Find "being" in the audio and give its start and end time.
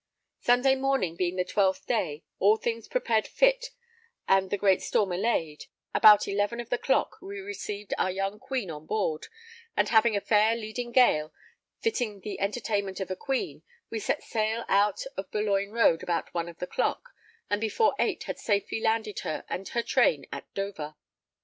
1.15-1.35